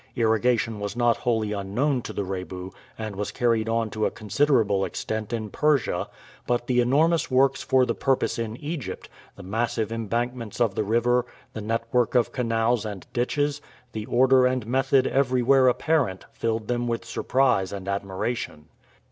Irrigation 0.15 0.79
was 0.79 0.95
not 0.95 1.17
wholly 1.17 1.51
unknown 1.53 2.01
to 2.01 2.11
the 2.11 2.23
Rebu, 2.23 2.71
and 2.97 3.15
was 3.15 3.29
carried 3.31 3.69
on 3.69 3.91
to 3.91 4.07
a 4.07 4.09
considerable 4.09 4.83
extent 4.83 5.31
in 5.31 5.51
Persia; 5.51 6.09
but 6.47 6.65
the 6.65 6.81
enormous 6.81 7.29
works 7.29 7.61
for 7.61 7.85
the 7.85 7.93
purpose 7.93 8.39
in 8.39 8.57
Egypt, 8.57 9.09
the 9.35 9.43
massive 9.43 9.91
embankments 9.91 10.59
of 10.59 10.73
the 10.73 10.83
river, 10.83 11.27
the 11.53 11.61
network 11.61 12.15
of 12.15 12.31
canals 12.31 12.83
and 12.83 13.05
ditches, 13.13 13.61
the 13.91 14.07
order 14.07 14.47
and 14.47 14.65
method 14.65 15.05
everywhere 15.05 15.67
apparent, 15.67 16.25
filled 16.31 16.67
them 16.67 16.87
with 16.87 17.05
surprise 17.05 17.71
and 17.71 17.87
admiration. 17.87 18.69